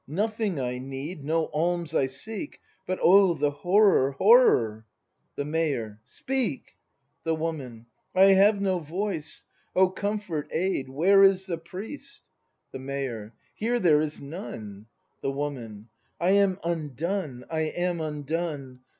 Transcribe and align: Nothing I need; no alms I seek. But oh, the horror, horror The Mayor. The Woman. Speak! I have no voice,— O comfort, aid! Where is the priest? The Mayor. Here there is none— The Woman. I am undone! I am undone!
Nothing 0.07 0.59
I 0.59 0.79
need; 0.79 1.23
no 1.23 1.45
alms 1.53 1.93
I 1.93 2.07
seek. 2.07 2.59
But 2.87 2.97
oh, 3.03 3.35
the 3.35 3.51
horror, 3.51 4.13
horror 4.13 4.87
The 5.35 5.45
Mayor. 5.45 6.01
The 6.27 7.35
Woman. 7.35 7.85
Speak! 7.85 7.85
I 8.15 8.31
have 8.31 8.59
no 8.59 8.79
voice,— 8.79 9.43
O 9.75 9.89
comfort, 9.91 10.47
aid! 10.49 10.89
Where 10.89 11.23
is 11.23 11.45
the 11.45 11.59
priest? 11.59 12.23
The 12.71 12.79
Mayor. 12.79 13.35
Here 13.53 13.79
there 13.79 14.01
is 14.01 14.19
none— 14.19 14.87
The 15.21 15.29
Woman. 15.29 15.89
I 16.19 16.31
am 16.31 16.57
undone! 16.63 17.45
I 17.51 17.61
am 17.65 18.01
undone! 18.01 18.79